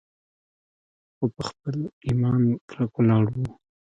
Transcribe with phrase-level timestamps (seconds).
[1.15, 3.45] خو پۀ خپل ايمان کلک ولاړ وو